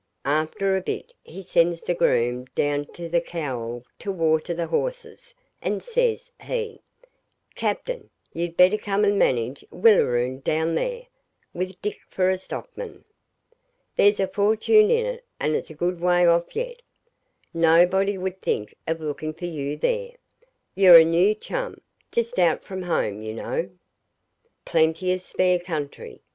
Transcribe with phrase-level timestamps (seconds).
[0.25, 5.35] After a bit he sends the groom down to the Cowall to water the horses,
[5.61, 6.81] and, says he
[7.53, 11.05] 'Captain, you'd better come and manage Willaroon down there,
[11.53, 13.05] with Dick for stockman.
[13.95, 16.81] There's a fortune in it, and it's a good way off yet.
[17.53, 20.13] Nobody would think of looking for you there.
[20.73, 21.79] You're a new chum,
[22.11, 23.69] just out from home, you know.
[24.65, 26.21] Plenty of spare country.